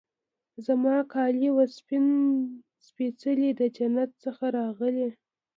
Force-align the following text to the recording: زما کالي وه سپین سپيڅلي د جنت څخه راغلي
زما 0.65 0.95
کالي 1.13 1.49
وه 1.55 1.65
سپین 1.77 2.05
سپيڅلي 2.87 3.49
د 3.59 3.61
جنت 3.77 4.11
څخه 4.23 4.45
راغلي 4.57 5.07